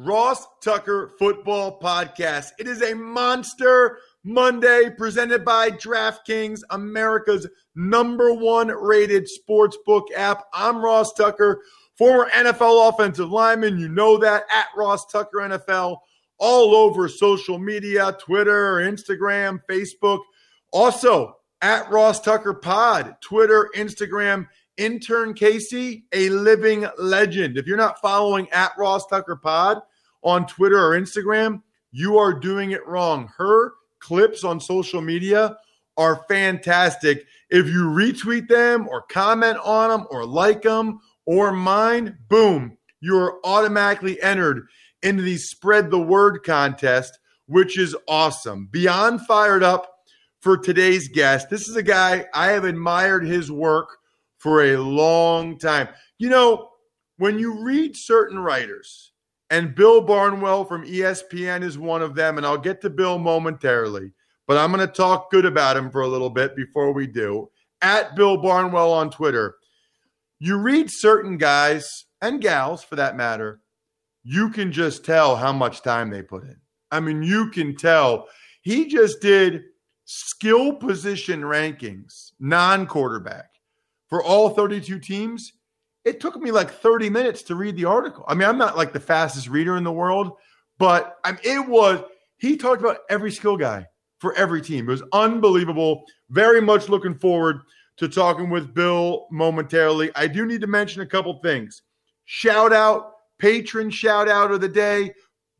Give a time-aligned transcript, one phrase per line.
[0.00, 2.52] Ross Tucker football podcast.
[2.60, 10.44] It is a monster Monday presented by DraftKings, America's number one rated sportsbook app.
[10.52, 11.62] I'm Ross Tucker,
[11.96, 13.76] former NFL offensive lineman.
[13.76, 15.96] You know that at Ross Tucker NFL,
[16.38, 20.20] all over social media Twitter, Instagram, Facebook.
[20.70, 27.58] Also at Ross Tucker Pod, Twitter, Instagram, intern Casey, a living legend.
[27.58, 29.82] If you're not following at Ross Tucker Pod
[30.22, 33.30] on Twitter or Instagram, you are doing it wrong.
[33.36, 35.56] Her clips on social media
[35.96, 37.26] are fantastic.
[37.50, 43.38] If you retweet them or comment on them or like them or mine, boom, you're
[43.44, 44.66] automatically entered
[45.02, 48.68] into the spread the word contest, which is awesome.
[48.70, 49.92] Beyond fired up
[50.40, 51.50] for today's guest.
[51.50, 53.98] This is a guy I have admired his work
[54.38, 55.88] for a long time.
[56.18, 56.70] You know,
[57.16, 59.12] when you read certain writers,
[59.50, 64.12] and Bill Barnwell from ESPN is one of them, and I'll get to Bill momentarily,
[64.46, 67.48] but I'm going to talk good about him for a little bit before we do.
[67.80, 69.56] At Bill Barnwell on Twitter,
[70.38, 73.60] you read certain guys and gals for that matter,
[74.22, 76.56] you can just tell how much time they put in.
[76.90, 78.28] I mean, you can tell.
[78.62, 79.62] He just did
[80.04, 83.50] skill position rankings, non quarterback
[84.08, 85.52] for all 32 teams,
[86.04, 88.24] it took me like 30 minutes to read the article.
[88.28, 90.32] I mean, I'm not like the fastest reader in the world,
[90.78, 92.00] but I mean, it was,
[92.38, 93.86] he talked about every skill guy
[94.18, 94.88] for every team.
[94.88, 96.04] It was unbelievable.
[96.30, 97.60] Very much looking forward
[97.98, 100.10] to talking with Bill momentarily.
[100.14, 101.82] I do need to mention a couple things.
[102.24, 105.12] Shout out, patron shout out of the day,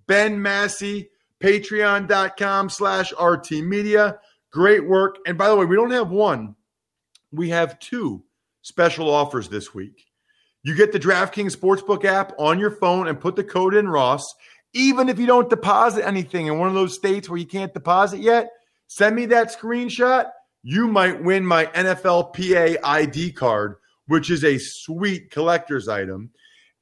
[0.06, 1.10] Ben Massey,
[1.40, 4.18] patreon.com slash RT Media.
[4.52, 5.16] Great work.
[5.26, 6.54] And by the way, we don't have one,
[7.32, 8.24] we have two
[8.62, 10.07] special offers this week.
[10.68, 14.34] You get the DraftKings Sportsbook app on your phone and put the code in Ross.
[14.74, 18.20] Even if you don't deposit anything in one of those states where you can't deposit
[18.20, 18.50] yet,
[18.86, 20.26] send me that screenshot.
[20.62, 23.76] You might win my NFLPA ID card,
[24.08, 26.32] which is a sweet collector's item.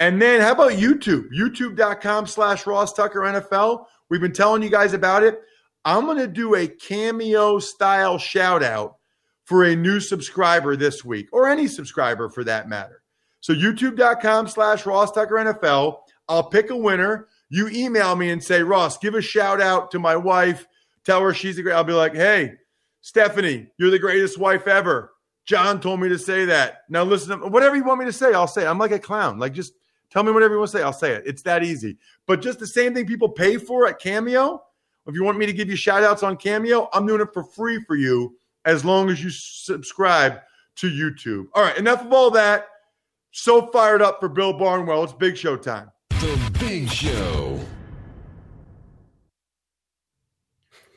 [0.00, 1.28] And then how about YouTube?
[1.32, 3.84] YouTube.com slash Ross Tucker NFL.
[4.10, 5.40] We've been telling you guys about it.
[5.84, 8.96] I'm going to do a cameo style shout out
[9.44, 13.04] for a new subscriber this week, or any subscriber for that matter.
[13.46, 15.98] So youtube.com slash Ross Tucker NFL.
[16.28, 17.28] I'll pick a winner.
[17.48, 20.66] You email me and say, Ross, give a shout out to my wife.
[21.04, 21.74] Tell her she's a great.
[21.74, 22.54] I'll be like, hey,
[23.02, 25.12] Stephanie, you're the greatest wife ever.
[25.44, 26.78] John told me to say that.
[26.88, 28.66] Now listen, to, whatever you want me to say, I'll say.
[28.66, 29.38] I'm like a clown.
[29.38, 29.74] Like just
[30.10, 30.82] tell me whatever you want to say.
[30.82, 31.22] I'll say it.
[31.24, 31.98] It's that easy.
[32.26, 34.60] But just the same thing people pay for at Cameo.
[35.06, 37.44] If you want me to give you shout outs on Cameo, I'm doing it for
[37.44, 40.40] free for you as long as you subscribe
[40.78, 41.46] to YouTube.
[41.54, 42.66] All right, enough of all that.
[43.38, 45.04] So fired up for Bill Barnwell.
[45.04, 45.90] It's Big Show time.
[46.08, 47.60] The Big Show.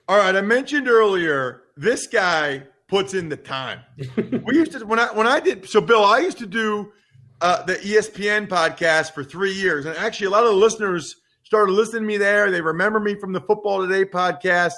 [0.08, 3.82] All right, I mentioned earlier this guy puts in the time.
[4.46, 6.94] we used to when I when I did so Bill, I used to do
[7.42, 11.74] uh, the ESPN podcast for three years, and actually a lot of the listeners started
[11.74, 12.52] listening to me there.
[12.52, 14.76] They remember me from the Football Today podcast.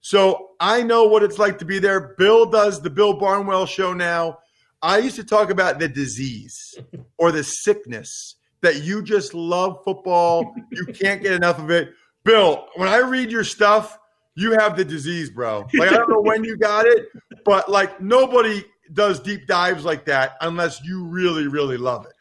[0.00, 2.14] So I know what it's like to be there.
[2.18, 4.38] Bill does the Bill Barnwell show now.
[4.84, 6.74] I used to talk about the disease
[7.18, 10.54] or the sickness that you just love football.
[10.70, 11.94] you can't get enough of it.
[12.22, 13.98] Bill, when I read your stuff,
[14.36, 15.66] you have the disease, bro.
[15.74, 17.06] Like I don't know when you got it,
[17.44, 22.12] but like nobody does deep dives like that unless you really, really love it.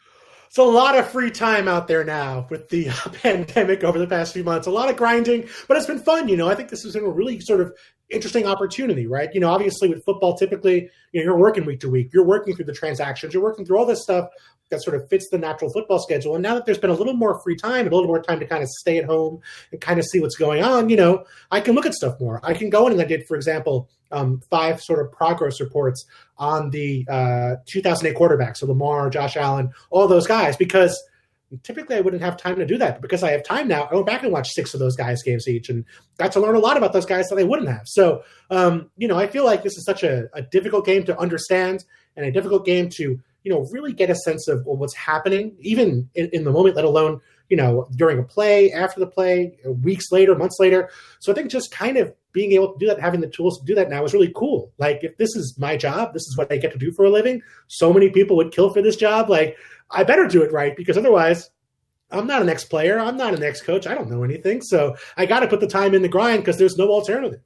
[0.49, 2.93] So a lot of free time out there now with the uh,
[3.23, 4.67] pandemic over the past few months.
[4.67, 6.29] A lot of grinding, but it's been fun.
[6.29, 7.73] You know, I think this has been a really sort of
[8.13, 9.29] interesting opportunity, right?
[9.33, 12.55] You know, obviously with football, typically, you know, you're working week to week, you're working
[12.55, 14.29] through the transactions, you're working through all this stuff
[14.69, 16.35] that sort of fits the natural football schedule.
[16.35, 18.39] And now that there's been a little more free time, and a little more time
[18.39, 21.25] to kind of stay at home and kind of see what's going on, you know,
[21.51, 22.39] I can look at stuff more.
[22.43, 26.05] I can go in and I did, for example, um, five sort of progress reports
[26.37, 31.01] on the uh, 2008 quarterbacks, so Lamar, Josh Allen, all those guys, because
[31.61, 32.95] typically I wouldn't have time to do that.
[32.95, 35.21] But because I have time now, I went back and watched six of those guys'
[35.23, 35.85] games each and
[36.17, 37.83] got to learn a lot about those guys that I wouldn't have.
[37.85, 41.17] So, um, you know, I feel like this is such a, a difficult game to
[41.17, 41.85] understand
[42.15, 46.09] and a difficult game to you know, really get a sense of what's happening, even
[46.15, 47.19] in, in, the moment, let alone,
[47.49, 50.89] you know, during a play, after the play, weeks later, months later.
[51.19, 53.65] So I think just kind of being able to do that, having the tools to
[53.65, 54.71] do that now is really cool.
[54.77, 57.09] Like, if this is my job, this is what I get to do for a
[57.09, 59.29] living, so many people would kill for this job.
[59.29, 59.57] Like,
[59.93, 61.49] I better do it right because otherwise,
[62.11, 62.99] I'm not an ex player.
[62.99, 63.87] I'm not an ex coach.
[63.87, 64.61] I don't know anything.
[64.61, 67.41] So I got to put the time in the grind because there's no alternative.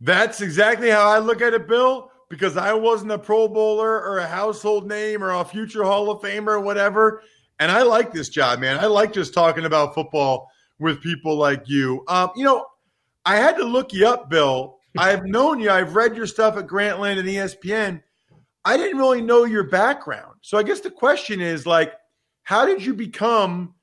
[0.00, 4.16] That's exactly how I look at it, Bill because I wasn't a Pro Bowler or
[4.16, 7.22] a household name or a future Hall of Famer or whatever.
[7.58, 8.78] And I like this job, man.
[8.78, 12.02] I like just talking about football with people like you.
[12.08, 12.64] Um, you know,
[13.26, 14.78] I had to look you up, Bill.
[14.96, 15.70] I've known you.
[15.70, 18.02] I've read your stuff at Grantland and ESPN.
[18.64, 20.36] I didn't really know your background.
[20.42, 21.92] So I guess the question is like,
[22.44, 23.74] how did you become,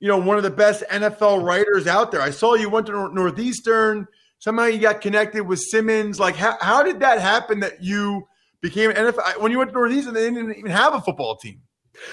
[0.00, 2.20] you know, one of the best NFL writers out there?
[2.20, 4.08] I saw you went to Northeastern
[4.44, 6.20] somehow you got connected with Simmons.
[6.20, 8.28] Like, how, how did that happen that you
[8.60, 9.40] became NFL?
[9.40, 11.62] When you went to Northeastern, they didn't even have a football team.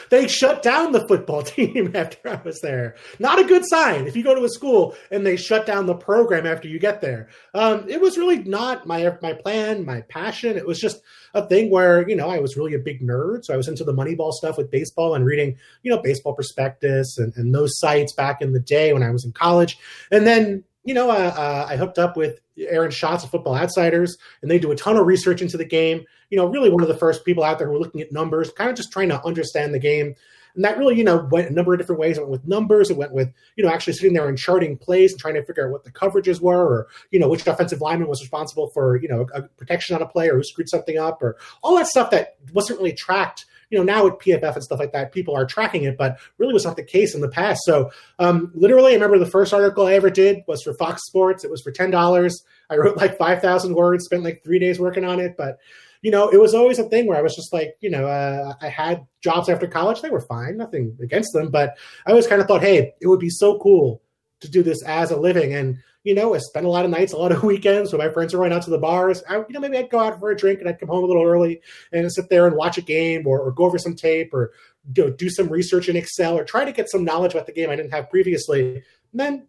[0.09, 2.95] They shut down the football team after I was there.
[3.19, 5.95] Not a good sign if you go to a school and they shut down the
[5.95, 7.29] program after you get there.
[7.53, 10.57] Um, it was really not my my plan, my passion.
[10.57, 11.01] It was just
[11.33, 13.83] a thing where you know I was really a big nerd, so I was into
[13.83, 18.13] the Moneyball stuff with baseball and reading you know baseball prospectus and, and those sites
[18.13, 19.77] back in the day when I was in college.
[20.11, 22.39] And then you know, uh, uh, I hooked up with
[22.69, 26.05] Aaron Schatz of Football Outsiders, and they do a ton of research into the game.
[26.29, 28.51] You know, really one of the first people out there who were looking at numbers,
[28.51, 30.15] kind of just trying to understand the game.
[30.53, 32.17] And that really, you know, went a number of different ways.
[32.17, 32.89] It went with numbers.
[32.89, 35.65] It went with, you know, actually sitting there and charting plays and trying to figure
[35.65, 39.07] out what the coverages were, or you know, which offensive lineman was responsible for, you
[39.07, 42.11] know, a protection on a play, or who screwed something up, or all that stuff
[42.11, 45.45] that wasn't really tracked you know, now with PFF and stuff like that, people are
[45.45, 47.61] tracking it, but really was not the case in the past.
[47.63, 47.89] So,
[48.19, 51.43] um, literally, I remember the first article I ever did was for Fox Sports.
[51.43, 52.43] It was for ten dollars.
[52.69, 55.57] I wrote like five thousand words, spent like three days working on it, but
[56.01, 58.55] you know, it was always a thing where I was just like, you know, uh,
[58.59, 60.01] I had jobs after college.
[60.01, 63.19] They were fine, nothing against them, but I always kind of thought, hey, it would
[63.19, 64.01] be so cool
[64.39, 65.53] to do this as a living.
[65.53, 68.11] And you know, I spent a lot of nights, a lot of weekends when my
[68.11, 69.23] friends going out to the bars.
[69.29, 71.07] I, you know, maybe I'd go out for a drink and I'd come home a
[71.07, 71.61] little early
[71.91, 74.51] and sit there and watch a game or, or go over some tape or
[74.91, 77.75] do some research in Excel or try to get some knowledge about the game I
[77.75, 78.75] didn't have previously.
[79.11, 79.47] And then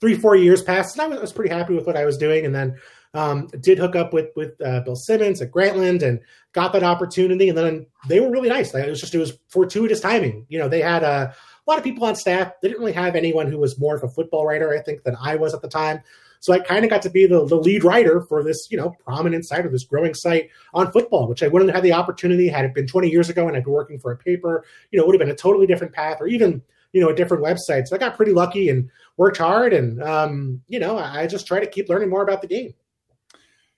[0.00, 2.18] three, four years passed, and I was, I was pretty happy with what I was
[2.18, 2.44] doing.
[2.44, 2.78] And then
[3.14, 6.20] um, did hook up with with uh, Bill Simmons at Grantland and
[6.52, 7.48] got that opportunity.
[7.48, 8.74] And then they were really nice.
[8.74, 10.46] Like, it was just it was fortuitous timing.
[10.48, 11.34] You know, they had a
[11.68, 12.52] a lot of people on staff.
[12.62, 15.16] They didn't really have anyone who was more of a football writer, I think, than
[15.20, 16.00] I was at the time.
[16.40, 18.94] So I kind of got to be the, the lead writer for this, you know,
[19.04, 22.48] prominent site or this growing site on football, which I wouldn't have had the opportunity
[22.48, 24.64] had it been 20 years ago and I'd been working for a paper.
[24.90, 27.14] You know, it would have been a totally different path or even, you know, a
[27.14, 27.86] different website.
[27.86, 28.88] So I got pretty lucky and
[29.18, 29.74] worked hard.
[29.74, 32.72] And, um, you know, I just try to keep learning more about the game.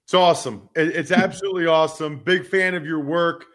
[0.05, 0.69] It's awesome.
[0.77, 2.21] It's absolutely awesome.
[2.21, 3.47] Big fan of your work.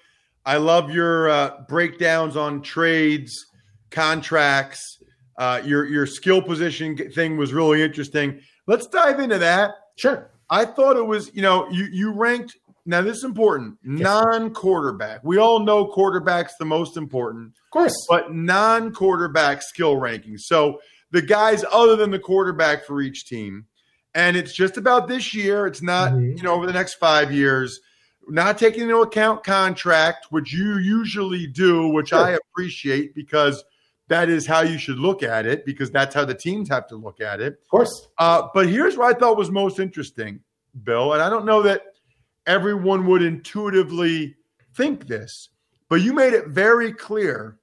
[0.45, 3.47] I love your uh, breakdowns on trades
[3.95, 4.99] contracts.
[5.37, 8.39] Uh, your your skill position thing was really interesting.
[8.67, 9.71] Let's dive into that.
[9.97, 10.31] Sure.
[10.49, 12.55] I thought it was, you know, you you ranked.
[12.85, 13.77] Now this is important.
[13.83, 15.23] Non-quarterback.
[15.23, 20.41] We all know quarterback's the most important, of course, but non-quarterback skill rankings.
[20.41, 23.65] So the guys other than the quarterback for each team,
[24.13, 25.65] and it's just about this year.
[25.65, 26.37] It's not, mm-hmm.
[26.37, 27.79] you know, over the next five years.
[28.27, 32.19] Not taking into account contract, which you usually do, which sure.
[32.19, 33.63] I appreciate because
[34.07, 36.95] that is how you should look at it because that's how the teams have to
[36.95, 37.53] look at it.
[37.53, 38.07] Of course.
[38.17, 40.41] Uh, but here's what I thought was most interesting,
[40.83, 41.81] Bill, and I don't know that
[42.45, 44.35] everyone would intuitively
[44.75, 45.49] think this,
[45.89, 47.57] but you made it very clear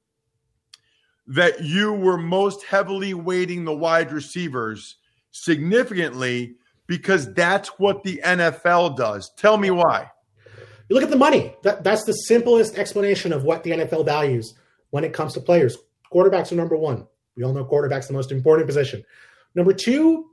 [1.28, 4.96] that you were most heavily weighting the wide receivers
[5.30, 6.56] significantly
[6.86, 9.30] because that's what the NFL does.
[9.36, 10.10] Tell me why.
[10.88, 11.54] You look at the money.
[11.62, 14.54] That, that's the simplest explanation of what the NFL values
[14.90, 15.78] when it comes to players.
[16.12, 17.06] Quarterbacks are number one.
[17.36, 19.04] We all know quarterback's the most important position.
[19.54, 20.26] Number two,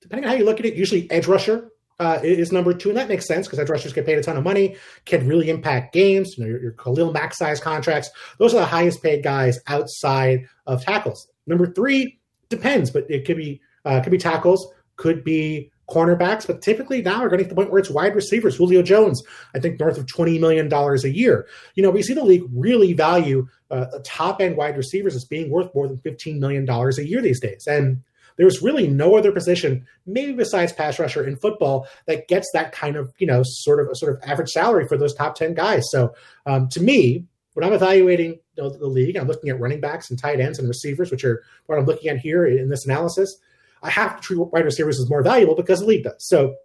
[0.00, 1.70] depending on how you look at it, usually edge rusher
[2.00, 4.36] uh, is number two, and that makes sense because edge rushers get paid a ton
[4.36, 6.36] of money, can really impact games.
[6.36, 10.46] You know, your, your Khalil Mack size contracts; those are the highest paid guys outside
[10.66, 11.28] of tackles.
[11.46, 16.62] Number three depends, but it could be uh, could be tackles, could be cornerbacks, but
[16.62, 18.56] typically now we're getting to the point where it's wide receivers.
[18.56, 19.22] Julio Jones,
[19.54, 21.46] I think, north of twenty million dollars a year.
[21.74, 25.50] You know, we see the league really value uh, top end wide receivers as being
[25.50, 28.02] worth more than fifteen million dollars a year these days, and
[28.36, 32.96] there's really no other position, maybe besides pass rusher in football, that gets that kind
[32.96, 35.84] of you know sort of sort of average salary for those top ten guys.
[35.90, 36.14] So
[36.46, 40.40] um, to me, when I'm evaluating the league, I'm looking at running backs and tight
[40.40, 43.36] ends and receivers, which are what I'm looking at here in this analysis.
[43.84, 46.26] I have to treat wide receivers as more valuable because the league does.
[46.26, 46.56] So,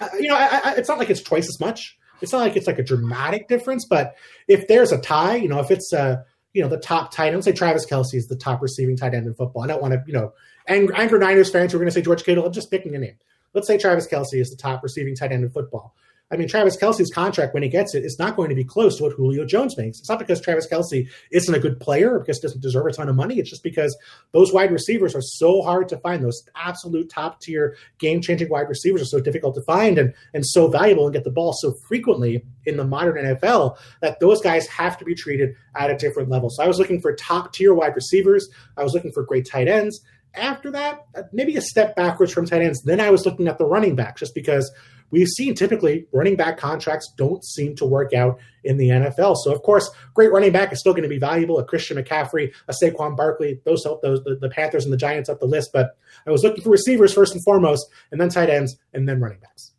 [0.00, 1.98] uh, you know, I, I, it's not like it's twice as much.
[2.20, 4.14] It's not like it's like a dramatic difference, but
[4.48, 7.44] if there's a tie, you know, if it's a you know, the top tight end,
[7.44, 9.62] say Travis Kelce is the top receiving tight end in football.
[9.62, 10.32] I don't want to, you know,
[10.66, 12.46] anger, anger Niners fans who are going to say George Kittle.
[12.46, 13.16] I'm just picking a name.
[13.54, 15.94] Let's say Travis Kelce is the top receiving tight end in football.
[16.30, 18.98] I mean, Travis Kelce's contract, when he gets it, is not going to be close
[18.98, 19.98] to what Julio Jones makes.
[19.98, 22.92] It's not because Travis Kelce isn't a good player or because he doesn't deserve a
[22.92, 23.38] ton of money.
[23.38, 23.96] It's just because
[24.32, 26.22] those wide receivers are so hard to find.
[26.22, 30.44] Those absolute top tier, game changing wide receivers are so difficult to find and, and
[30.44, 34.66] so valuable and get the ball so frequently in the modern NFL that those guys
[34.66, 36.50] have to be treated at a different level.
[36.50, 38.50] So I was looking for top tier wide receivers.
[38.76, 40.02] I was looking for great tight ends.
[40.34, 42.82] After that, uh, maybe a step backwards from tight ends.
[42.82, 44.70] Then I was looking at the running back just because
[45.10, 49.36] we've seen typically running back contracts don't seem to work out in the NFL.
[49.36, 51.58] So, of course, great running back is still going to be valuable.
[51.58, 55.28] A Christian McCaffrey, a Saquon Barkley, those help those the, the Panthers and the Giants
[55.28, 55.70] up the list.
[55.72, 55.96] But
[56.26, 59.40] I was looking for receivers first and foremost, and then tight ends, and then running
[59.40, 59.72] backs.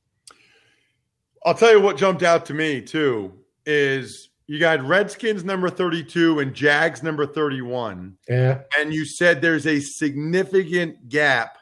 [1.45, 3.33] I'll tell you what jumped out to me too
[3.65, 8.17] is you got Redskins number 32 and Jags number 31.
[8.27, 8.62] Yeah.
[8.77, 11.59] And you said there's a significant gap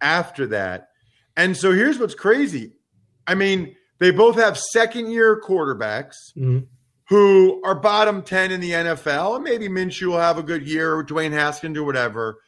[0.00, 0.90] after that.
[1.36, 2.74] And so here's what's crazy.
[3.28, 6.66] I mean, they both have second year quarterbacks Mhm.
[7.08, 9.36] who are bottom 10 in the NFL.
[9.36, 12.38] And maybe Minshew will have a good year, or Dwayne Haskins or whatever.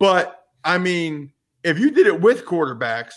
[0.00, 1.32] But I mean,
[1.62, 3.12] if you did it with quarterbacks,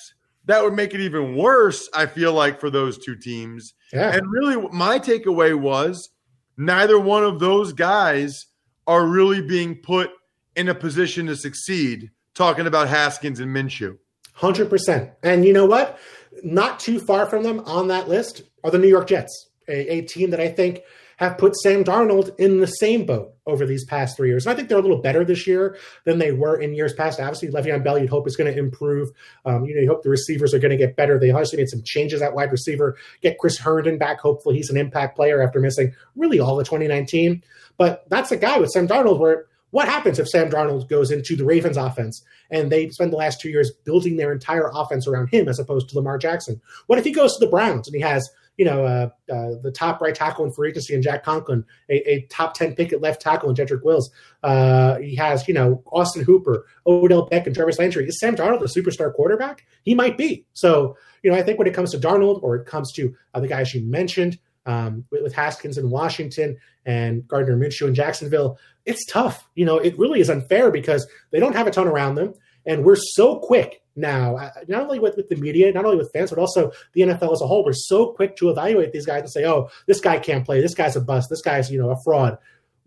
[0.46, 3.74] that would make it even worse, I feel like, for those two teams.
[3.94, 4.14] Yeah.
[4.16, 6.10] And really, my takeaway was
[6.58, 8.46] neither one of those guys
[8.88, 10.10] are really being put
[10.56, 12.12] in a position to succeed.
[12.36, 13.98] Talking about Haskins and Minshew.
[14.34, 15.12] Hundred percent.
[15.24, 16.00] And you know what?
[16.44, 20.02] Not too far from them on that list are the New York Jets, a, a,
[20.02, 20.82] team that I think
[21.18, 24.46] have put Sam Darnold in the same boat over these past three years.
[24.46, 27.20] And I think they're a little better this year than they were in years past.
[27.20, 29.10] Obviously, Le'Veon Bell, you'd hope is going to improve.
[29.44, 31.20] Um, you know, you hope the receivers are going to get better.
[31.20, 32.98] They obviously made some changes at wide receiver.
[33.22, 34.22] Get Chris Herndon back.
[34.22, 37.44] Hopefully, he's an impact player after missing really all of 2019.
[37.78, 41.36] But that's a guy with Sam Darnold where what happens if Sam Darnold goes into
[41.36, 45.28] the Ravens offense and they spend the last two years building their entire offense around
[45.28, 46.62] him as opposed to Lamar Jackson?
[46.88, 49.72] What if he goes to the Browns and he has, you know, uh, uh, the
[49.72, 53.02] top right tackle in free agency in Jack Conklin, a, a, top 10 pick at
[53.02, 54.10] left tackle in Jedrick Wills?
[54.44, 58.08] Uh, he has, you know, Austin Hooper, Odell Beck, and Travis Landry.
[58.08, 59.66] Is Sam Darnold a superstar quarterback?
[59.84, 60.46] He might be.
[60.54, 63.40] So, you know, I think when it comes to Darnold or it comes to uh,
[63.40, 68.60] the guys you mentioned, um, with, with, Haskins in Washington and Gardner Minshew in Jacksonville,
[68.86, 69.50] it's tough.
[69.56, 72.36] You know, it really is unfair because they don't have a ton around them.
[72.66, 76.12] And we're so quick now, uh, not only with, with the media, not only with
[76.14, 77.66] fans, but also the NFL as a whole.
[77.66, 80.62] We're so quick to evaluate these guys and say, oh, this guy can't play.
[80.62, 81.30] This guy's a bust.
[81.32, 82.38] This guy's, you know, a fraud.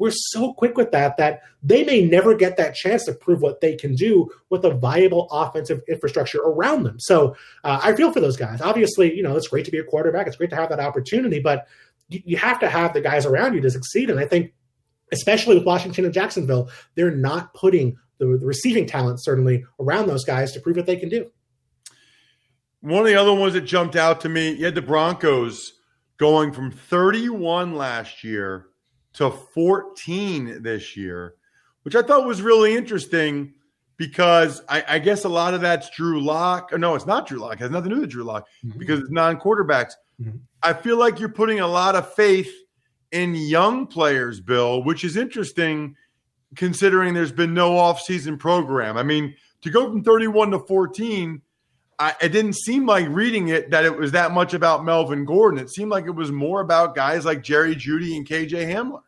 [0.02, 3.61] We're so quick with that that they may never get that chance to prove what
[3.61, 6.99] they can do with a viable offensive infrastructure around them.
[6.99, 8.61] So uh, I feel for those guys.
[8.61, 10.26] Obviously, you know, it's great to be a quarterback.
[10.26, 11.68] It's great to have that opportunity, but
[12.09, 14.11] you, you have to have the guys around you to succeed.
[14.11, 14.52] And I think,
[15.12, 20.25] especially with Washington and Jacksonville, they're not putting the, the receiving talent certainly around those
[20.25, 21.30] guys to prove what they can do.
[22.80, 25.75] One of the other ones that jumped out to me, you had the Broncos
[26.16, 28.66] going from 31 last year
[29.14, 31.35] to 14 this year,
[31.83, 33.54] which I thought was really interesting
[33.97, 36.76] because I, I guess a lot of that's Drew Lock.
[36.76, 37.54] No, it's not Drew Lock.
[37.54, 38.78] It has nothing to do with Drew Lock mm-hmm.
[38.78, 39.92] because it's non quarterbacks.
[40.21, 40.38] Mm-hmm.
[40.62, 42.52] I feel like you're putting a lot of faith
[43.12, 45.95] in young players, Bill, which is interesting
[46.57, 48.97] considering there's been no offseason program.
[48.97, 51.40] I mean, to go from 31 to 14,
[52.02, 55.61] I, it didn't seem like reading it that it was that much about Melvin Gordon.
[55.61, 59.02] It seemed like it was more about guys like Jerry Jeudy and KJ Hamler.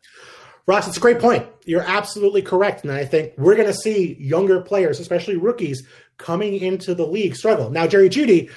[0.65, 1.45] Ross, it's a great point.
[1.65, 2.83] You're absolutely correct.
[2.83, 5.85] And I think we're going to see younger players, especially rookies,
[6.17, 7.69] coming into the league struggle.
[7.69, 8.49] Now, Jerry Jeudy,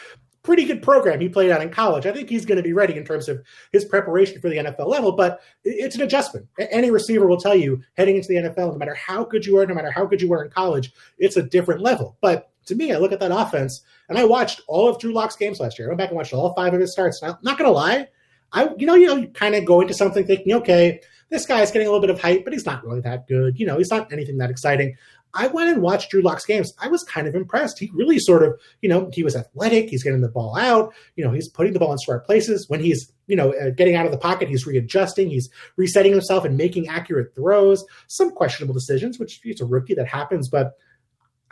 [0.44, 2.06] pretty good program he played out in college.
[2.06, 3.42] I think he's going to be ready in terms of
[3.72, 6.46] his preparation for the NFL level, but it's an adjustment.
[6.60, 9.66] Any receiver will tell you heading into the NFL, no matter how good you are,
[9.66, 12.16] no matter how good you were in college, it's a different level.
[12.20, 15.36] But to me, I look at that offense and I watched all of Drew Lock's
[15.36, 15.88] games last year.
[15.88, 17.22] I went back and watched all five of his starts.
[17.22, 18.08] I'm not going to lie.
[18.52, 21.00] I, you know, you know, you kind of go into something thinking, okay,
[21.30, 23.58] this guy is getting a little bit of hype, but he's not really that good.
[23.58, 24.96] You know, he's not anything that exciting.
[25.34, 26.72] I went and watched Drew Lock's games.
[26.80, 27.78] I was kind of impressed.
[27.78, 29.90] He really sort of, you know, he was athletic.
[29.90, 30.94] He's getting the ball out.
[31.16, 32.66] You know, he's putting the ball in smart places.
[32.68, 35.28] When he's, you know, uh, getting out of the pocket, he's readjusting.
[35.28, 37.84] He's resetting himself and making accurate throws.
[38.06, 40.78] Some questionable decisions, which he's a rookie that happens, but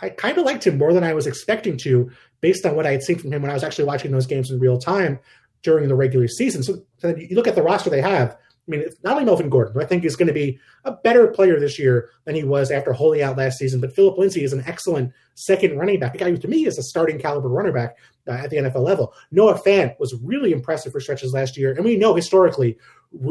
[0.00, 2.10] I kind of liked him more than I was expecting to,
[2.40, 4.50] based on what I had seen from him when I was actually watching those games
[4.50, 5.18] in real time
[5.62, 6.62] during the regular season.
[6.62, 8.36] So, so you look at the roster they have.
[8.68, 11.28] I mean, not only Melvin Gordon, who I think is going to be a better
[11.28, 14.52] player this year than he was after holding out last season, but Phillip Lindsay is
[14.52, 17.72] an excellent second running back, a guy who to me is a starting caliber runner
[17.72, 19.14] back uh, at the NFL level.
[19.30, 22.76] Noah Fant was really impressive for stretches last year, and we know historically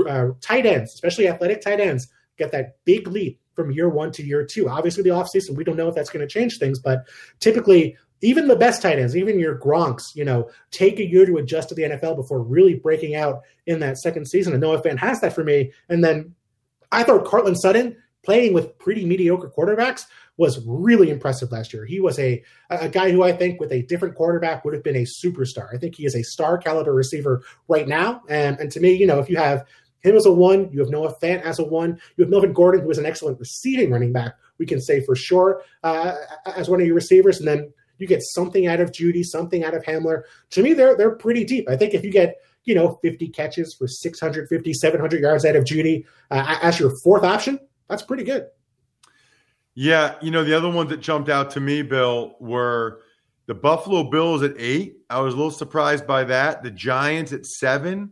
[0.07, 2.07] uh, tight ends, especially athletic tight ends,
[2.38, 4.69] get that big leap from year one to year two.
[4.69, 7.07] Obviously, the offseason, we don't know if that's going to change things, but
[7.39, 11.38] typically even the best tight ends, even your Gronks, you know, take a year to
[11.38, 14.53] adjust to the NFL before really breaking out in that second season.
[14.53, 15.71] And Noah Fant has that for me.
[15.89, 16.33] And then
[16.91, 20.05] I thought Courtland Sutton playing with pretty mediocre quarterbacks
[20.38, 21.85] was really impressive last year.
[21.85, 24.95] He was a a guy who I think with a different quarterback would have been
[24.95, 25.74] a superstar.
[25.74, 28.24] I think he is a star caliber receiver right now.
[28.27, 29.65] And and to me, you know, if you have
[30.05, 32.81] him as a one, you have Noah Fant as a one, you have Melvin Gordon,
[32.81, 34.35] who is an excellent receiving running back.
[34.57, 36.15] We can say for sure uh,
[36.55, 39.74] as one of your receivers, and then you get something out of Jeudy, something out
[39.74, 40.24] of Hamler.
[40.51, 41.69] To me, they're they're pretty deep.
[41.69, 45.63] I think if you get you know 50 catches for 650, 700 yards out of
[45.63, 47.59] Jeudy uh, as your fourth option,
[47.89, 48.47] that's pretty good.
[49.74, 53.01] Yeah, you know the other ones that jumped out to me, Bill, were
[53.45, 54.97] the Buffalo Bills at eight.
[55.09, 56.63] I was a little surprised by that.
[56.63, 58.12] The Giants at seven,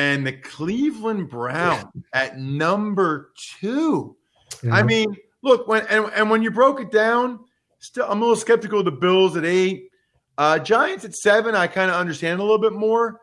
[0.00, 4.16] and the Cleveland Browns at number two.
[4.62, 4.74] Yeah.
[4.74, 7.40] I mean, look when and, and when you broke it down
[7.80, 9.88] Still, I'm a little skeptical of the Bills at eight.
[10.36, 13.20] Uh, Giants at seven, I kind of understand a little bit more.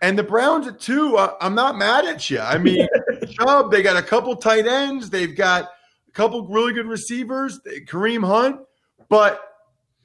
[0.00, 2.38] And the Browns at two, uh, I'm not mad at you.
[2.38, 2.88] I mean,
[3.32, 5.64] Chubb, they got a couple tight ends, they've got
[6.08, 8.60] a couple really good receivers, Kareem Hunt,
[9.08, 9.42] but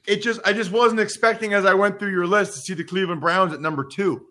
[0.06, 2.84] it just I just wasn't expecting as I went through your list to see the
[2.84, 4.26] Cleveland Browns at number two.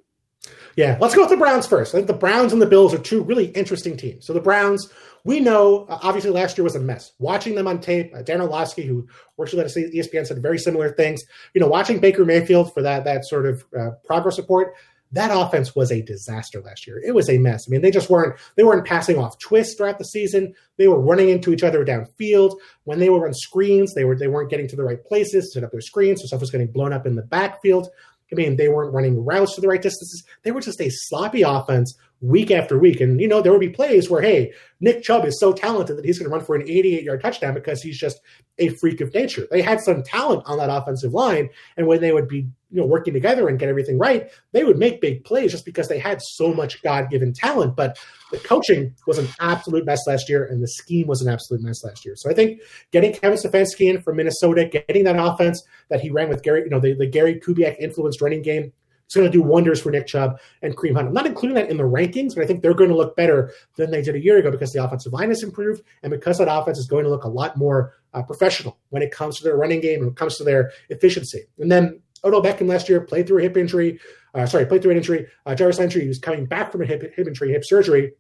[0.76, 1.94] Yeah, let's go with the Browns first.
[1.94, 4.26] I think the Browns and the Bills are two really interesting teams.
[4.26, 4.90] So the Browns,
[5.24, 7.14] we know, uh, obviously last year was a mess.
[7.20, 10.60] Watching them on tape, uh, Dan Orlovsky, who works with us at ESPN, said very
[10.60, 11.24] similar things.
[11.54, 14.74] You know, watching Baker Mayfield for that that sort of uh, progress report,
[15.12, 17.02] that offense was a disaster last year.
[17.06, 17.66] It was a mess.
[17.68, 20.54] I mean, they just weren't they weren't passing off twists throughout the season.
[20.78, 22.58] They were running into each other downfield.
[22.84, 25.52] When they were on screens, they were they weren't getting to the right places to
[25.52, 27.90] set up their screens, so stuff was getting blown up in the backfield.
[28.32, 30.24] I mean, they weren't running routes to the right distances.
[30.44, 33.02] They were just a sloppy offense week after week.
[33.02, 36.06] And, you know, there would be plays where, hey, Nick Chubb is so talented that
[36.06, 38.20] he's going to run for an 88 yard touchdown because he's just
[38.58, 39.48] a freak of nature.
[39.52, 41.50] They had some talent on that offensive line.
[41.78, 44.78] And when they would be, you know, working together and get everything right, they would
[44.78, 47.76] make big plays just because they had so much God given talent.
[47.76, 47.98] But
[48.32, 51.84] the coaching was an absolute mess last year, and the scheme was an absolute mess
[51.84, 52.16] last year.
[52.18, 56.30] So I think getting Kevin Stefanski in from Minnesota, getting that offense that he ran
[56.30, 58.74] with Gary, you know, the, the Gary Kubiak influenced running game
[59.06, 61.08] it's going to do wonders for Nick Chubb and Kareem Hunt.
[61.08, 63.52] I'm not including that in the rankings, but I think they're going to look better
[63.76, 66.52] than they did a year ago because the offensive line has improved and because that
[66.52, 69.56] offense is going to look a lot more uh, professional when it comes to their
[69.56, 71.44] running game and when it comes to their efficiency.
[71.60, 74.00] And then Odell Beckham last year played through a hip injury.
[74.34, 75.28] Uh, sorry, played through an injury.
[75.46, 78.14] Uh, Jarvis Landry was coming back from a hip, hip injury, hip surgery.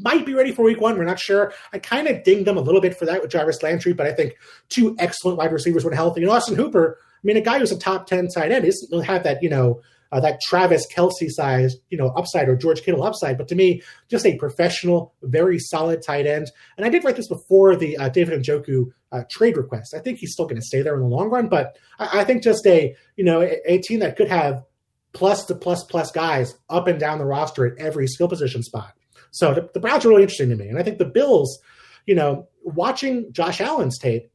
[0.00, 0.98] Might be ready for week one.
[0.98, 1.54] We're not sure.
[1.72, 4.12] I kind of dinged them a little bit for that with Jarvis Landry, but I
[4.12, 4.34] think
[4.68, 6.20] two excellent wide receivers when healthy.
[6.22, 9.04] And Austin Hooper, I mean, a guy who's a top 10 tight end, doesn't going
[9.04, 9.80] to have that, you know,
[10.12, 13.38] uh, that Travis Kelce size, you know, upside or George Kittle upside.
[13.38, 16.50] But to me, just a professional, very solid tight end.
[16.76, 19.94] And I did write this before the uh, David Njoku uh, trade request.
[19.94, 22.24] I think he's still going to stay there in the long run, but I, I
[22.24, 24.64] think just a you know a, a, team that could have
[25.12, 28.94] plus to plus plus guys up and down the roster at every skill position spot.
[29.30, 31.58] So the, the Browns are really interesting to me, and I think the Bills,
[32.06, 34.30] you know, watching Josh Allen's tape.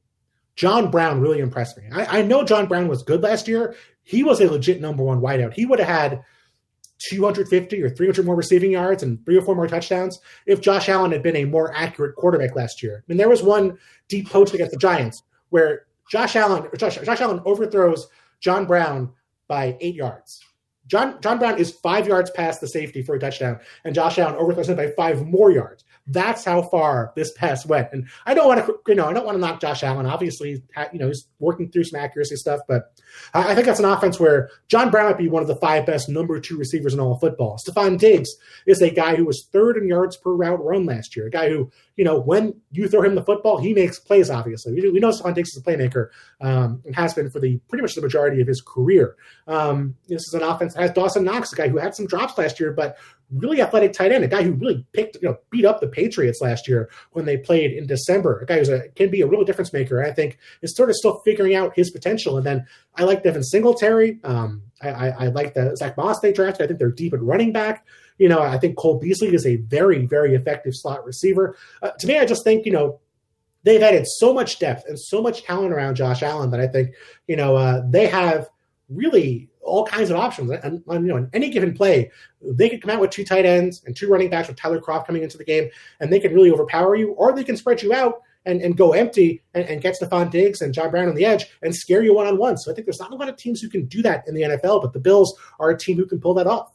[0.58, 1.84] John Brown really impressed me.
[1.94, 5.22] I, I know John Brown was good last year, he was a legit number one
[5.22, 5.54] wideout.
[5.54, 6.24] He would have had
[7.10, 11.12] 250 or 300 more receiving yards and three or four more touchdowns if Josh Allen
[11.12, 12.98] had been a more accurate quarterback last year.
[12.98, 17.22] I mean, there was one deep poach against the Giants where Josh Allen, Josh, Josh
[17.22, 18.08] Allen overthrows
[18.40, 19.12] John Brown
[19.48, 20.44] by eight yards.
[20.88, 24.36] John John Brown is five yards past the safety for a touchdown, and Josh Allen
[24.36, 25.84] overthrows him by five more yards.
[26.08, 27.90] That's how far this pass went.
[27.92, 30.06] And I don't want to, you know, I don't want to knock Josh Allen.
[30.06, 32.94] Obviously, you know, he's working through some accuracy stuff, but
[33.34, 36.10] I think that's an offense where John Brown might be one of the five best
[36.10, 37.58] number two receivers in all of football.
[37.58, 38.30] Stefon Diggs
[38.66, 41.28] is a guy who was third in yards per route run last year.
[41.28, 44.30] A guy who, you know, when you throw him the football, he makes plays.
[44.30, 46.10] Obviously, we, know Stefon Diggs is a playmaker
[46.42, 49.16] um, and has been for the pretty much the majority of his career.
[49.48, 52.38] Um, this is an offense that has Dawson Knox, a guy who had some drops
[52.38, 52.98] last year, but
[53.32, 56.40] really athletic tight end, a guy who really picked, you know, beat up the Patriots
[56.42, 58.40] last year when they played in December.
[58.40, 60.04] A guy who's a can be a real difference maker.
[60.04, 62.38] I think is sort of still figuring out his potential.
[62.38, 64.20] And then I like Devin Singletary.
[64.24, 66.64] Um, I, I, I, like the Zach Moss they drafted.
[66.64, 67.86] I think they're deep at running back.
[68.18, 71.56] You know, I think Cole Beasley is a very, very effective slot receiver.
[71.82, 73.00] Uh, to me, I just think, you know,
[73.64, 76.92] they've added so much depth and so much talent around Josh Allen that I think,
[77.28, 78.50] you know, uh, they have
[78.90, 80.50] really all kinds of options.
[80.50, 83.84] And, you know, in any given play, they could come out with two tight ends
[83.86, 86.52] and two running backs with Tyler Kroft coming into the game, and they can really
[86.52, 90.00] overpower you, or they can spread you out and, and go empty and, and get
[90.00, 92.58] Stefon Diggs and John Brown on the edge and scare you one on one.
[92.58, 94.44] So I think there's not a lot of teams who can do that in the
[94.44, 96.72] NFL, but the Bills are a team who can pull that off.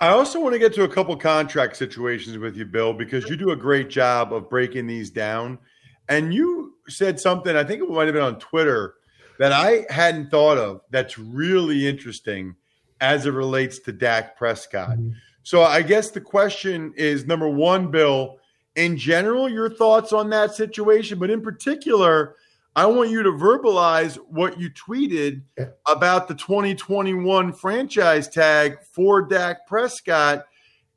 [0.00, 3.36] I also want to get to a couple contract situations with you, Bill, because you
[3.36, 5.60] do a great job of breaking these down.
[6.08, 8.94] And you said something, I think it might have been on Twitter
[9.38, 12.54] that I hadn't thought of that's really interesting
[13.00, 14.90] as it relates to Dak Prescott.
[14.90, 15.10] Mm-hmm.
[15.42, 18.38] So I guess the question is number one, Bill,
[18.76, 22.36] in general, your thoughts on that situation, but in particular,
[22.74, 25.42] I want you to verbalize what you tweeted
[25.86, 30.46] about the 2021 franchise tag for Dak Prescott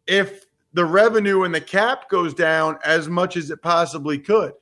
[0.08, 4.54] if the revenue and the cap goes down as much as it possibly could.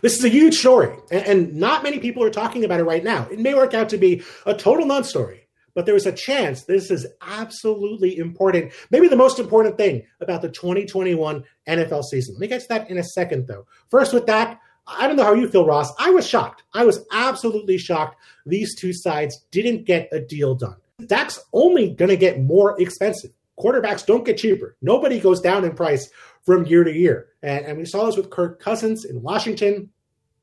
[0.00, 3.26] This is a huge story, and, not many people are talking about it right now.
[3.30, 6.64] It may work out to be a total non story, but there is a chance
[6.64, 8.72] this is absolutely important.
[8.90, 12.34] Maybe the most important thing about the 2021 NFL season.
[12.34, 13.66] Let me get to that in a second, though.
[13.90, 15.92] First, with that, I don't know how you feel, Ross.
[15.98, 16.62] I was shocked.
[16.74, 20.76] I was absolutely shocked these two sides didn't get a deal done.
[21.06, 23.30] Dak's only going to get more expensive.
[23.58, 24.76] Quarterbacks don't get cheaper.
[24.82, 26.10] Nobody goes down in price
[26.44, 27.28] from year to year.
[27.42, 29.90] And, and we saw this with Kirk Cousins in Washington.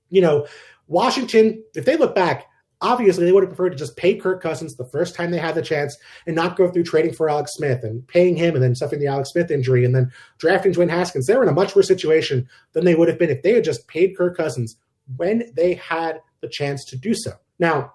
[0.09, 0.47] You know,
[0.87, 2.47] Washington, if they look back,
[2.81, 5.55] obviously they would have preferred to just pay Kirk Cousins the first time they had
[5.55, 8.75] the chance and not go through trading for Alex Smith and paying him and then
[8.75, 11.27] suffering the Alex Smith injury and then drafting Dwayne Haskins.
[11.27, 13.63] They were in a much worse situation than they would have been if they had
[13.63, 14.77] just paid Kirk Cousins
[15.17, 17.33] when they had the chance to do so.
[17.59, 17.93] Now,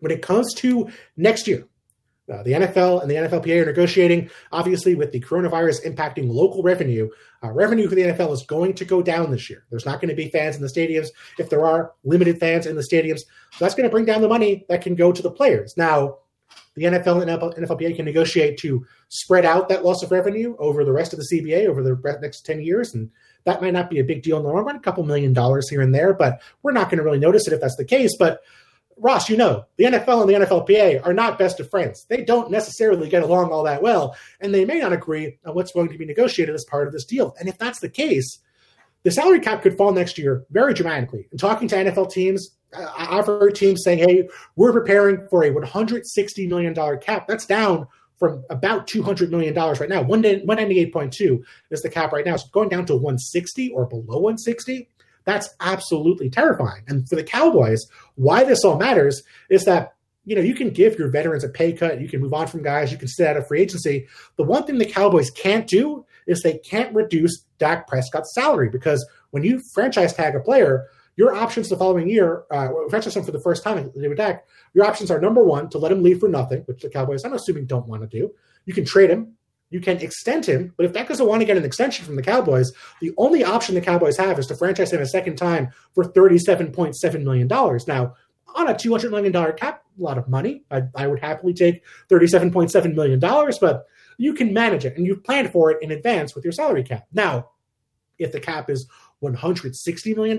[0.00, 1.66] when it comes to next year,
[2.32, 7.08] uh, the NFL and the NFLPA are negotiating, obviously, with the coronavirus impacting local revenue.
[7.44, 9.64] Uh, revenue for the NFL is going to go down this year.
[9.70, 11.08] There's not going to be fans in the stadiums.
[11.38, 14.28] If there are limited fans in the stadiums, so that's going to bring down the
[14.28, 15.74] money that can go to the players.
[15.76, 16.18] Now,
[16.74, 20.92] the NFL and NFLPA can negotiate to spread out that loss of revenue over the
[20.92, 22.94] rest of the CBA over the next 10 years.
[22.94, 23.10] And
[23.44, 25.68] that might not be a big deal in the long run, a couple million dollars
[25.68, 28.16] here and there, but we're not going to really notice it if that's the case.
[28.18, 28.40] But
[28.96, 32.06] Ross, you know, the NFL and the NFLPA are not best of friends.
[32.08, 35.72] They don't necessarily get along all that well, and they may not agree on what's
[35.72, 37.34] going to be negotiated as part of this deal.
[37.38, 38.38] And if that's the case,
[39.02, 41.26] the salary cap could fall next year very dramatically.
[41.30, 46.48] And talking to NFL teams, I've heard teams saying, hey, we're preparing for a $160
[46.48, 47.26] million cap.
[47.26, 50.04] That's down from about $200 million right now.
[50.04, 52.36] 198.2 is the cap right now.
[52.36, 54.88] So going down to 160 or below 160
[55.24, 56.82] that's absolutely terrifying.
[56.88, 60.98] And for the Cowboys, why this all matters is that you know, you can give
[60.98, 63.36] your veterans a pay cut, you can move on from guys, you can sit out
[63.36, 64.06] of free agency.
[64.36, 69.04] The one thing the Cowboys can't do is they can't reduce Dak Prescott's salary because
[69.30, 73.32] when you franchise tag a player, your options the following year, uh, franchise him for
[73.32, 76.28] the first time with Dak, your options are number one to let him leave for
[76.28, 78.32] nothing, which the Cowboys, I'm assuming, don't want to do.
[78.64, 79.34] You can trade him,
[79.72, 82.22] you can extend him, but if Dak doesn't want to get an extension from the
[82.22, 86.04] Cowboys, the only option the Cowboys have is to franchise him a second time for
[86.04, 87.48] $37.7 million.
[87.48, 88.14] Now,
[88.54, 90.64] on a $200 million cap, a lot of money.
[90.70, 93.86] I, I would happily take $37.7 million, but
[94.18, 97.06] you can manage it and you've planned for it in advance with your salary cap.
[97.12, 97.48] Now,
[98.18, 98.86] if the cap is
[99.22, 100.38] $160 million,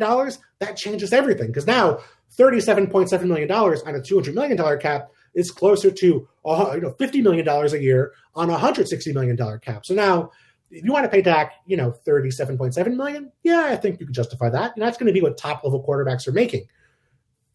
[0.60, 2.00] that changes everything because now
[2.38, 7.48] $37.7 million on a $200 million cap is closer to uh, you know $50 million
[7.48, 9.86] a year on a $160 million cap.
[9.86, 10.32] So now
[10.74, 14.14] if you want to pay Dak, you know, 37.7 million, yeah, I think you can
[14.14, 14.74] justify that.
[14.76, 16.66] And that's going to be what top level quarterbacks are making.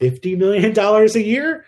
[0.01, 1.64] $50 million a year,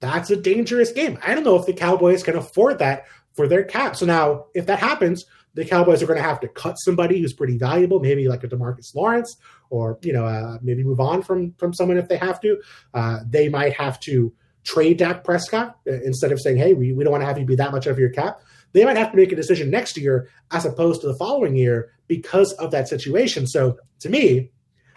[0.00, 1.18] that's a dangerous game.
[1.22, 3.96] I don't know if the Cowboys can afford that for their cap.
[3.96, 7.32] So now, if that happens, the Cowboys are going to have to cut somebody who's
[7.32, 9.36] pretty valuable, maybe like a Demarcus Lawrence,
[9.70, 12.60] or you know, uh, maybe move on from from someone if they have to.
[12.94, 14.32] Uh, they might have to
[14.64, 17.44] trade Dak Prescott uh, instead of saying, hey, we, we don't want to have you
[17.44, 18.40] be that much of your cap.
[18.72, 21.92] They might have to make a decision next year as opposed to the following year
[22.06, 23.46] because of that situation.
[23.46, 24.50] So to me,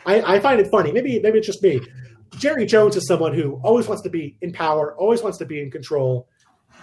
[0.05, 0.91] I, I find it funny.
[0.91, 1.81] Maybe maybe it's just me.
[2.37, 5.61] Jerry Jones is someone who always wants to be in power, always wants to be
[5.61, 6.27] in control.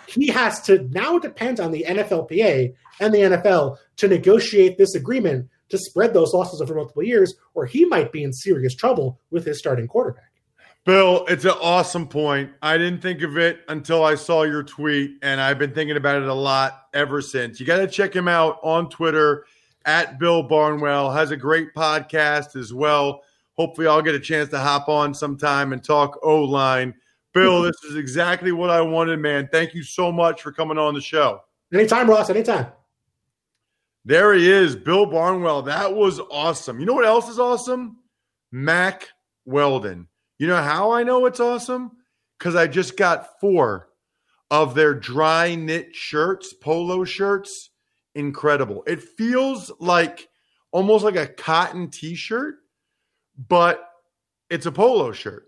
[0.07, 5.49] He has to now depend on the NFLPA and the NFL to negotiate this agreement
[5.69, 9.45] to spread those losses over multiple years, or he might be in serious trouble with
[9.45, 10.30] his starting quarterback.
[10.87, 12.53] Bill, it's an awesome point.
[12.63, 16.23] I didn't think of it until I saw your tweet, and I've been thinking about
[16.23, 17.61] it a lot ever since.
[17.61, 19.45] You got to check him out on Twitter
[19.85, 21.11] at Bill Barnwell.
[21.11, 23.23] Has a great podcast as well.
[23.59, 26.95] Hopefully, I'll get a chance to hop on sometime and talk O line.
[27.35, 29.51] Bill, this is exactly what I wanted, man.
[29.53, 31.43] Thank you so much for coming on the show.
[31.75, 32.31] Anytime, Ross.
[32.31, 32.69] Anytime.
[34.07, 35.61] There he is, Bill Barnwell.
[35.63, 36.81] That was awesome.
[36.81, 37.99] You know what else is awesome?
[38.51, 39.09] Mack
[39.45, 40.09] Weldon.
[40.41, 41.91] You know how I know it's awesome?
[42.39, 43.91] Because I just got four
[44.51, 47.69] of their dry knit shirts, polo shirts.
[48.15, 48.83] Incredible.
[48.87, 50.31] It feels like
[50.73, 52.55] almost like a cotton t shirt,
[53.37, 53.87] but
[54.49, 55.45] it's a polo shirt.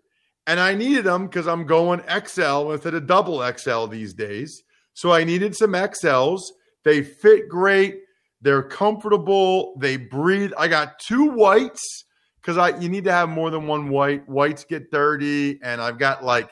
[0.47, 4.63] And I needed them because I'm going XL instead a double XL these days.
[4.93, 6.43] So I needed some XLs.
[6.85, 8.01] They fit great.
[8.43, 9.75] They're comfortable.
[9.79, 10.53] They breathe.
[10.59, 12.05] I got two whites
[12.43, 14.29] because I you need to have more than one white.
[14.29, 16.51] Whites get dirty, and I've got like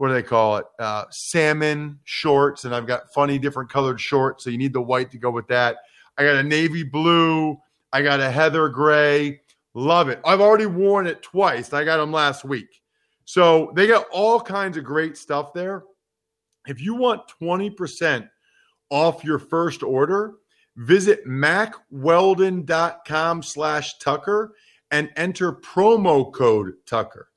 [0.00, 0.64] what do they call it?
[0.78, 4.44] Uh, salmon shorts, and I've got funny different colored shorts.
[4.44, 5.76] So you need the white to go with that.
[6.16, 7.58] I got a navy blue.
[7.92, 9.42] I got a heather gray.
[9.74, 10.18] Love it.
[10.24, 11.74] I've already worn it twice.
[11.74, 12.80] I got them last week.
[13.26, 15.84] So they got all kinds of great stuff there.
[16.66, 18.26] If you want 20%
[18.88, 20.36] off your first order,
[20.76, 24.54] visit mackweldon.com slash Tucker
[24.90, 27.28] and enter promo code Tucker.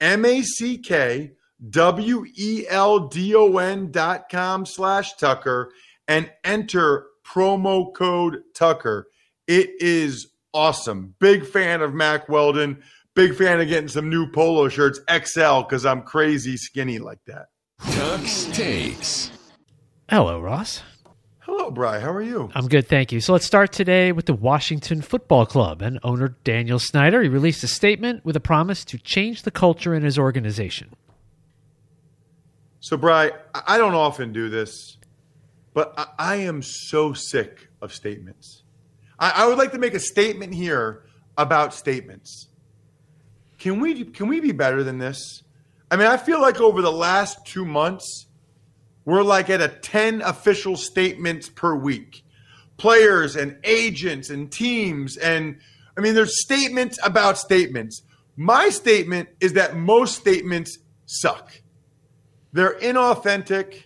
[0.00, 1.32] M A C K
[1.70, 5.72] W E L D O N dot com slash Tucker
[6.06, 9.08] and enter promo code Tucker.
[9.46, 11.14] It is awesome.
[11.18, 12.82] Big fan of Mack Weldon.
[13.14, 17.46] Big fan of getting some new polo shirts XL because I'm crazy skinny like that.
[17.90, 19.30] Tuck's Takes.
[20.08, 20.82] Hello, Ross.
[21.48, 21.98] Hello, Bry.
[21.98, 22.50] How are you?
[22.54, 23.22] I'm good, thank you.
[23.22, 27.22] So let's start today with the Washington Football Club and owner Daniel Snyder.
[27.22, 30.90] He released a statement with a promise to change the culture in his organization.
[32.80, 33.32] So, Bry,
[33.66, 34.98] I don't often do this,
[35.72, 38.62] but I, am so sick of statements.
[39.18, 41.04] I, I would like to make a statement here
[41.38, 42.48] about statements.
[43.58, 45.42] Can we can we be better than this?
[45.90, 48.26] I mean, I feel like over the last two months,
[49.08, 52.22] we're like at a 10 official statements per week.
[52.76, 55.16] Players and agents and teams.
[55.16, 55.60] And
[55.96, 58.02] I mean, there's statements about statements.
[58.36, 61.52] My statement is that most statements suck.
[62.52, 63.84] They're inauthentic,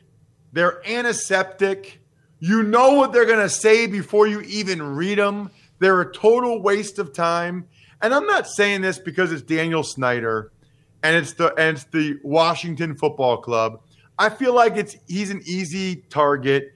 [0.52, 2.00] they're antiseptic.
[2.40, 5.52] You know what they're going to say before you even read them.
[5.78, 7.68] They're a total waste of time.
[8.00, 10.50] And I'm not saying this because it's Daniel Snyder
[11.04, 13.82] and it's the and it's the Washington Football Club.
[14.22, 16.74] I feel like it's he's an easy target.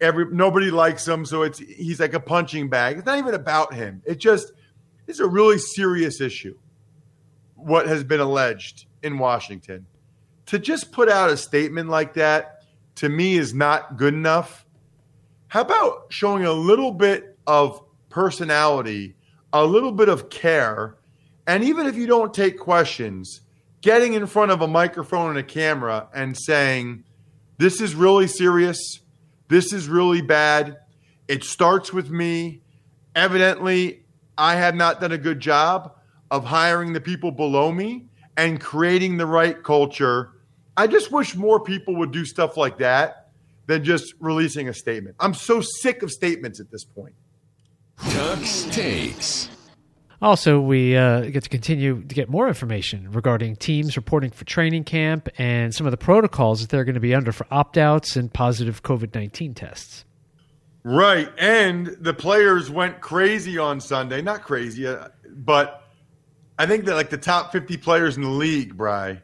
[0.00, 2.96] Every nobody likes him, so it's he's like a punching bag.
[2.96, 4.02] It's not even about him.
[4.04, 4.50] It just
[5.06, 6.58] it's a really serious issue.
[7.54, 9.86] What has been alleged in Washington.
[10.46, 12.64] To just put out a statement like that
[12.96, 14.66] to me is not good enough.
[15.46, 19.14] How about showing a little bit of personality,
[19.52, 20.96] a little bit of care,
[21.46, 23.42] and even if you don't take questions,
[23.80, 27.04] getting in front of a microphone and a camera and saying,
[27.58, 29.00] This is really serious.
[29.48, 30.78] This is really bad.
[31.26, 32.62] It starts with me.
[33.14, 34.04] Evidently,
[34.36, 35.96] I have not done a good job
[36.30, 40.32] of hiring the people below me and creating the right culture.
[40.76, 43.30] I just wish more people would do stuff like that
[43.66, 45.16] than just releasing a statement.
[45.18, 47.14] I'm so sick of statements at this point.
[48.10, 49.50] Tuck's Takes.
[50.20, 54.82] Also, we uh, get to continue to get more information regarding teams reporting for training
[54.82, 58.16] camp and some of the protocols that they're going to be under for opt outs
[58.16, 60.04] and positive COVID 19 tests.
[60.82, 61.28] Right.
[61.38, 64.20] And the players went crazy on Sunday.
[64.20, 65.84] Not crazy, uh, but
[66.58, 69.22] I think that like the top 50 players in the league, Bry,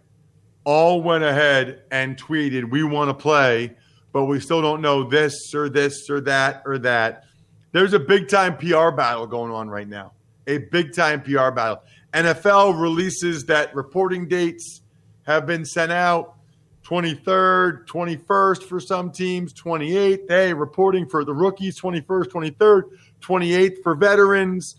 [0.62, 3.76] all went ahead and tweeted, We want to play,
[4.12, 7.24] but we still don't know this or this or that or that.
[7.72, 10.13] There's a big time PR battle going on right now
[10.46, 11.83] a big time PR battle.
[12.12, 14.83] NFL releases that reporting dates
[15.22, 16.37] have been sent out
[16.85, 20.28] 23rd, 21st for some teams, 28th.
[20.28, 22.83] Hey, reporting for the rookies 21st, 23rd,
[23.20, 24.76] 28th for veterans.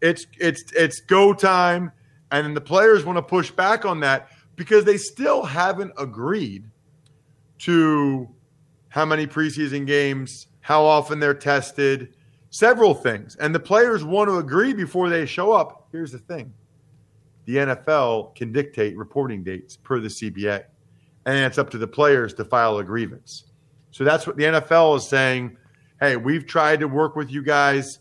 [0.00, 1.92] It's it's it's go time
[2.30, 6.64] and the players want to push back on that because they still haven't agreed
[7.58, 8.28] to
[8.88, 12.14] how many preseason games, how often they're tested,
[12.50, 13.36] several things.
[13.36, 15.88] And the players want to agree before they show up.
[15.92, 16.52] Here's the thing
[17.46, 20.64] the NFL can dictate reporting dates per the CBA,
[21.26, 23.44] and it's up to the players to file a grievance.
[23.92, 25.56] So that's what the NFL is saying.
[25.98, 27.98] Hey, we've tried to work with you guys.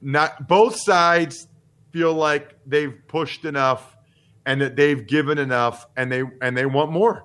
[0.00, 1.48] Not both sides
[1.90, 3.96] feel like they've pushed enough
[4.44, 7.24] and that they've given enough and they and they want more.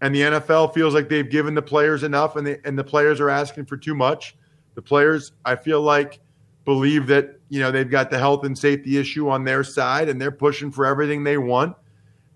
[0.00, 3.20] And the NFL feels like they've given the players enough and the and the players
[3.20, 4.36] are asking for too much.
[4.74, 6.20] The players, I feel like,
[6.64, 10.20] believe that, you know, they've got the health and safety issue on their side and
[10.20, 11.76] they're pushing for everything they want.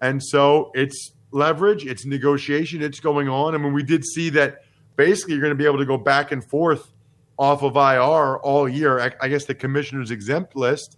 [0.00, 3.54] And so it's leverage, it's negotiation, it's going on.
[3.54, 4.62] I mean, we did see that
[4.96, 6.92] basically you're going to be able to go back and forth
[7.38, 9.00] off of IR all year.
[9.00, 10.96] I, I guess the commissioner's exempt list.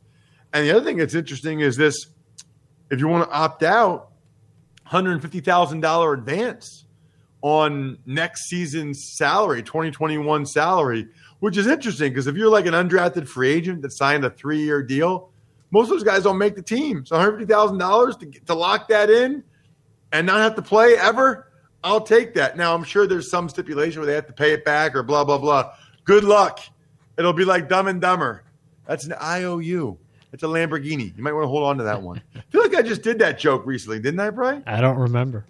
[0.53, 2.07] And the other thing that's interesting is this
[2.91, 4.13] if you want to opt out,
[4.91, 6.86] $150,000 advance
[7.47, 11.07] on next season's salary, 2021 salary,
[11.39, 14.59] which is interesting because if you're like an undrafted free agent that signed a three
[14.59, 15.31] year deal,
[15.71, 17.07] most of those guys don't make the team.
[17.07, 19.45] So $150,000 to, to lock that in
[20.11, 21.53] and not have to play ever,
[21.85, 22.57] I'll take that.
[22.57, 25.23] Now, I'm sure there's some stipulation where they have to pay it back or blah,
[25.23, 25.73] blah, blah.
[26.03, 26.59] Good luck.
[27.17, 28.43] It'll be like Dumb and Dumber.
[28.89, 29.97] That's an IOU.
[30.33, 31.17] It's a Lamborghini.
[31.17, 32.21] You might want to hold on to that one.
[32.35, 34.65] I feel like I just did that joke recently, didn't I, Brian?
[34.67, 35.47] I don't remember.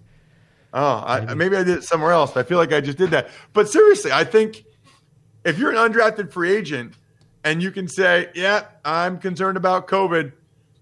[0.79, 2.33] Oh, I, maybe I did it somewhere else.
[2.33, 3.29] But I feel like I just did that.
[3.53, 4.63] But seriously, I think
[5.43, 6.93] if you're an undrafted free agent
[7.43, 10.33] and you can say, "Yeah, I'm concerned about COVID.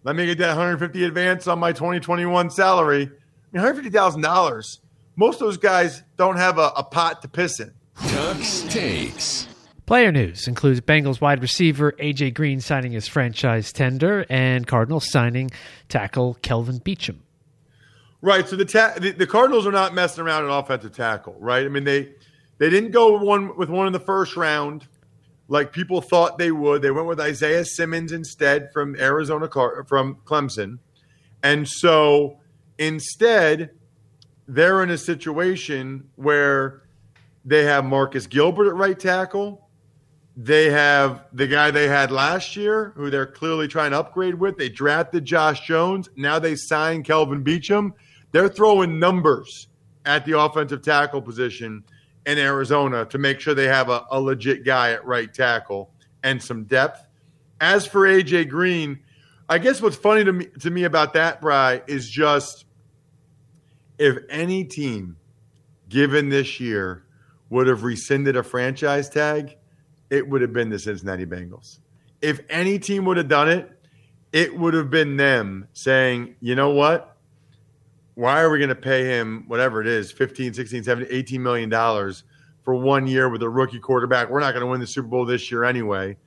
[0.03, 4.81] Let me get that 150 advance on my 2021 salary." I mean, 150 thousand dollars.
[5.15, 7.71] Most of those guys don't have a, a pot to piss in.
[7.97, 9.47] Tux takes.
[9.86, 15.51] Player news includes Bengals wide receiver AJ Green signing his franchise tender and Cardinals signing
[15.88, 17.19] tackle Kelvin Beachum.
[18.25, 18.49] Right.
[18.49, 21.63] So the, ta- the the Cardinals are not messing around at offensive tackle, right?
[21.63, 22.15] I mean they
[22.57, 24.88] they didn't go one with one in the first round
[25.47, 26.81] like people thought they would.
[26.81, 30.79] They went with Isaiah Simmons instead from Arizona Car- from Clemson.
[31.43, 32.39] And so
[32.79, 33.69] instead
[34.47, 36.81] they're in a situation where
[37.45, 39.69] they have Marcus Gilbert at right tackle.
[40.35, 44.57] They have the guy they had last year, who they're clearly trying to upgrade with.
[44.57, 46.09] They drafted Josh Jones.
[46.15, 47.93] Now they signed Kelvin Beachum.
[48.35, 49.69] They're throwing numbers
[50.03, 51.85] at the offensive tackle position
[52.25, 55.89] in Arizona to make sure they have a, a legit guy at right tackle
[56.21, 57.07] and some depth.
[57.61, 58.99] As for AJ Green,
[59.47, 62.65] I guess what's funny to me to me about that, Bry, is just
[63.97, 65.15] if any team
[65.87, 67.05] given this year
[67.49, 69.55] would have rescinded a franchise tag,
[70.09, 71.79] it would have been the Cincinnati Bengals.
[72.21, 73.71] If any team would have done it,
[74.33, 77.14] it would have been them saying, you know what?
[78.15, 81.69] Why are we going to pay him whatever it is, 15, 16, 17, 18 million
[81.69, 82.23] dollars
[82.63, 84.30] for one year with a rookie quarterback?
[84.30, 86.17] We're not going to win the Super Bowl this year anyway.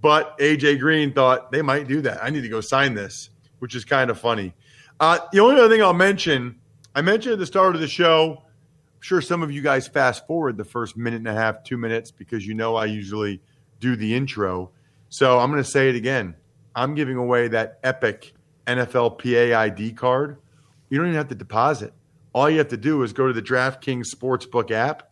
[0.00, 2.22] But AJ Green thought they might do that.
[2.22, 4.54] I need to go sign this, which is kind of funny.
[4.98, 6.58] Uh, the only other thing I'll mention,
[6.94, 10.26] I mentioned at the start of the show, I'm sure some of you guys fast
[10.26, 13.42] forward the first minute and a half, two minutes, because you know I usually
[13.80, 14.70] do the intro.
[15.08, 16.34] So I'm going to say it again.
[16.74, 18.32] I'm giving away that epic
[18.66, 20.38] NFL PA ID card.
[20.88, 21.92] You don't even have to deposit.
[22.32, 25.10] All you have to do is go to the DraftKings Sportsbook app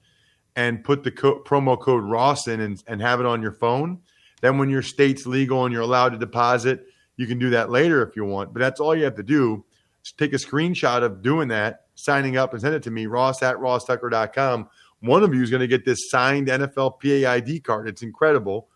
[0.56, 3.98] and put the co- promo code Ross in and, and have it on your phone.
[4.40, 8.06] Then, when your state's legal and you're allowed to deposit, you can do that later
[8.06, 8.52] if you want.
[8.52, 9.64] But that's all you have to do.
[10.02, 13.42] Just take a screenshot of doing that, signing up, and send it to me, ross
[13.42, 14.68] at rosstucker.com.
[15.00, 17.88] One of you is going to get this signed NFL PAID card.
[17.88, 18.68] It's incredible.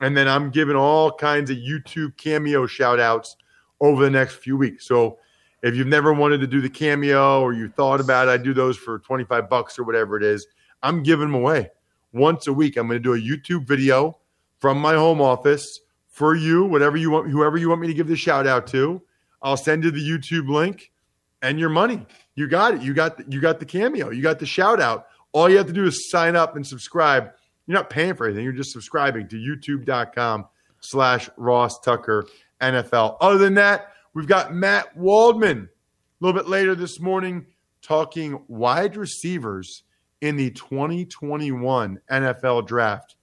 [0.00, 3.36] And then I'm giving all kinds of YouTube cameo shout outs
[3.80, 4.86] over the next few weeks.
[4.86, 5.18] So
[5.62, 8.54] if you've never wanted to do the cameo or you thought about it, I do
[8.54, 10.46] those for 25 bucks or whatever it is.
[10.82, 11.70] I'm giving them away
[12.12, 12.76] once a week.
[12.76, 14.18] I'm going to do a YouTube video
[14.58, 18.08] from my home office for you, whatever you want, whoever you want me to give
[18.08, 19.02] the shout out to.
[19.42, 20.92] I'll send you the YouTube link
[21.42, 22.06] and your money.
[22.34, 22.82] You got it.
[22.82, 24.10] You got the, you got the cameo.
[24.10, 25.06] You got the shout out.
[25.32, 27.32] All you have to do is sign up and subscribe.
[27.66, 28.44] You're not paying for anything.
[28.44, 30.46] You're just subscribing to youtube.com
[30.80, 32.26] slash Ross Tucker
[32.60, 33.16] NFL.
[33.20, 37.44] Other than that, we've got Matt Waldman a little bit later this morning
[37.82, 39.82] talking wide receivers
[40.22, 43.14] in the 2021 NFL draft.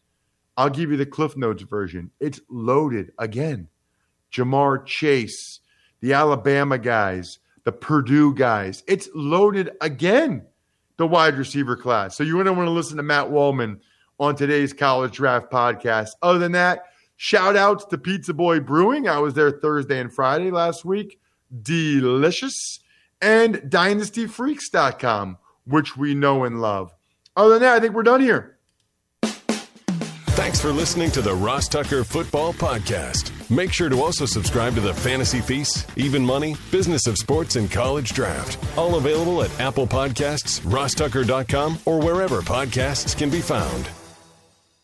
[0.56, 2.12] I'll give you the Cliff Notes version.
[2.20, 3.70] It's loaded again.
[4.32, 5.62] Ja'Marr Chase,
[6.00, 8.84] the Alabama guys, the Purdue guys.
[8.86, 10.46] It's loaded again,
[10.98, 12.16] the wide receiver class.
[12.16, 13.82] So you're going to want to listen to Matt Waldman
[14.20, 16.10] on today's College Draft podcast.
[16.22, 16.84] Other than that,
[17.24, 19.08] shout outs to Pizza Boy Brewing.
[19.08, 21.22] I was there Thursday and Friday last week.
[21.62, 22.80] Delicious.
[23.22, 26.94] and dynastyfreaks.com, which we know and love.
[27.38, 28.58] Other than that, I think we're done here.
[30.36, 33.32] Thanks for listening to the Ross Tucker Football Podcast.
[33.50, 37.72] Make sure to also subscribe to the Fantasy Feast, Even Money, Business of Sports, and
[37.72, 38.58] College Draft.
[38.78, 43.88] All available at Apple Podcasts, rosstucker.com, or wherever podcasts can be found.